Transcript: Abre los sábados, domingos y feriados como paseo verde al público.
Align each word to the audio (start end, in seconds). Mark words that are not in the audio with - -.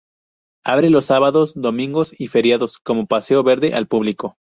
Abre 0.65 0.89
los 0.89 1.05
sábados, 1.05 1.53
domingos 1.55 2.15
y 2.19 2.25
feriados 2.27 2.79
como 2.79 3.05
paseo 3.05 3.43
verde 3.43 3.75
al 3.75 3.85
público. 3.85 4.35